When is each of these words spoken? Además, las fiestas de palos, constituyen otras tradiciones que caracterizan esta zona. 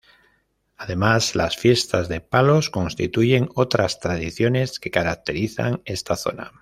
Además, 0.77 1.35
las 1.35 1.55
fiestas 1.57 2.09
de 2.09 2.21
palos, 2.21 2.71
constituyen 2.71 3.49
otras 3.53 3.99
tradiciones 3.99 4.79
que 4.79 4.89
caracterizan 4.89 5.83
esta 5.85 6.15
zona. 6.15 6.51